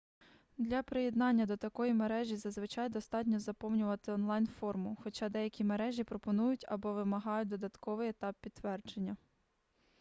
[0.57, 7.49] для приєднання до такої мережі зазвичай достатньо заповнити онлайн-форму хоча деякі мережі пропонують або вимагають
[7.49, 9.17] додатковий етап підтвердження